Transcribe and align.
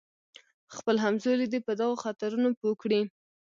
خپل 0.75 0.95
همزولي 1.05 1.45
دې 1.49 1.59
په 1.67 1.71
دغو 1.79 1.95
خطرونو 2.05 2.49
پوه 2.59 2.73
کړي. 2.81 3.01